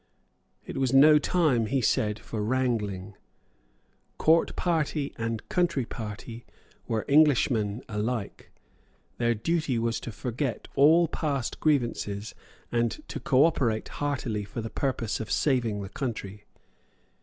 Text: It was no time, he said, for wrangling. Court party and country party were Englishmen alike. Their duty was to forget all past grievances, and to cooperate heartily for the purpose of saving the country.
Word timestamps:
It 0.65 0.77
was 0.77 0.91
no 0.93 1.19
time, 1.19 1.67
he 1.67 1.79
said, 1.79 2.17
for 2.17 2.41
wrangling. 2.43 3.13
Court 4.17 4.55
party 4.55 5.13
and 5.15 5.47
country 5.47 5.85
party 5.85 6.43
were 6.87 7.05
Englishmen 7.07 7.83
alike. 7.87 8.49
Their 9.19 9.35
duty 9.35 9.77
was 9.77 9.99
to 9.99 10.11
forget 10.11 10.67
all 10.73 11.07
past 11.07 11.59
grievances, 11.59 12.33
and 12.71 13.03
to 13.09 13.19
cooperate 13.19 13.89
heartily 14.01 14.43
for 14.43 14.59
the 14.59 14.71
purpose 14.71 15.19
of 15.19 15.29
saving 15.29 15.83
the 15.83 15.89
country. 15.89 16.45